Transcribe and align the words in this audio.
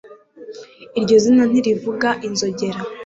iryo 0.99 1.15
zina 1.23 1.43
ntirivuga 1.49 2.09
inzogera 2.27 2.79